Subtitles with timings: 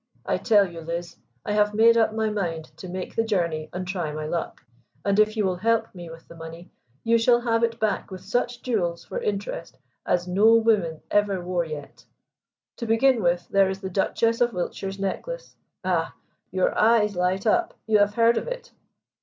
[0.25, 3.87] I tell you, Liz, I have made up my mind to make the journey and
[3.87, 4.65] try my luck,
[5.05, 6.71] and, if you will help me with the money,
[7.03, 11.65] you shall have it back with such jewels, for interest, as no woman ever wore
[11.65, 12.03] yet.
[12.77, 15.55] To begin with, there is the Duchess of Wiltshire's necklace.
[15.83, 16.15] Ah,
[16.49, 18.71] your eyes light up; you have heard of it?"